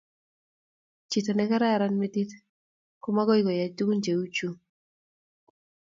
tchito 1.07 1.31
ne 1.35 1.45
karan 1.51 1.93
metit 2.01 2.31
ko 3.01 3.07
magoy 3.15 3.41
koyai 3.45 3.73
tugun 3.77 3.99
che 4.05 4.11
uu 4.19 4.27
chuu 4.35 4.55